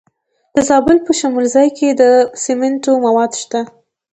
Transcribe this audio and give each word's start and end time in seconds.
د 0.55 0.57
زابل 0.69 0.97
په 1.05 1.11
شمولزای 1.19 1.69
کې 1.77 1.87
د 1.99 2.01
سمنټو 2.43 2.93
مواد 3.05 3.31
شته. 3.41 3.59